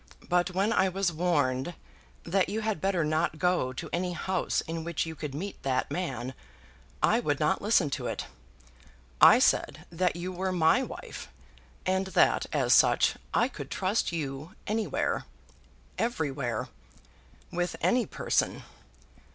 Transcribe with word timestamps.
But 0.27 0.49
when 0.49 0.73
I 0.73 0.89
was 0.89 1.13
warned 1.13 1.75
that 2.23 2.49
you 2.49 2.61
had 2.61 2.81
better 2.81 3.05
not 3.05 3.37
go 3.37 3.71
to 3.73 3.87
any 3.93 4.13
house 4.13 4.61
in 4.61 4.83
which 4.83 5.05
you 5.05 5.13
could 5.13 5.35
meet 5.35 5.61
that 5.61 5.91
man, 5.91 6.33
I 7.03 7.19
would 7.19 7.39
not 7.39 7.61
listen 7.61 7.91
to 7.91 8.07
it. 8.07 8.25
I 9.21 9.37
said 9.37 9.85
that 9.91 10.15
you 10.15 10.31
were 10.31 10.51
my 10.51 10.81
wife, 10.81 11.29
and 11.85 12.07
that 12.17 12.47
as 12.51 12.73
such 12.73 13.13
I 13.31 13.47
could 13.47 13.69
trust 13.69 14.11
you 14.11 14.55
anywhere, 14.65 15.25
everywhere, 15.99 16.69
with 17.51 17.75
any 17.79 18.07
person. 18.07 18.63